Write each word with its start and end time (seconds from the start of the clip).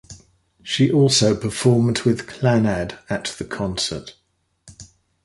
She 0.63 0.91
also 0.91 1.35
performed 1.35 1.99
with 2.01 2.25
Clannad 2.25 2.97
at 3.07 3.25
the 3.37 3.45
concert. 3.45 4.15